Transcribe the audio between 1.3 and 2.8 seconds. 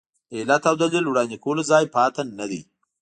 کولو ځای پاتې نه دی.